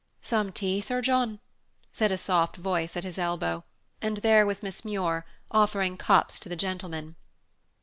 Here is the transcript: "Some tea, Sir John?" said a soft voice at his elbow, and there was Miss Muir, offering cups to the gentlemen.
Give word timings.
"Some 0.23 0.51
tea, 0.51 0.81
Sir 0.81 0.99
John?" 1.03 1.39
said 1.91 2.11
a 2.11 2.17
soft 2.17 2.55
voice 2.57 2.97
at 2.97 3.03
his 3.03 3.19
elbow, 3.19 3.63
and 4.01 4.17
there 4.17 4.47
was 4.47 4.63
Miss 4.63 4.83
Muir, 4.83 5.27
offering 5.51 5.95
cups 5.95 6.39
to 6.39 6.49
the 6.49 6.55
gentlemen. 6.55 7.15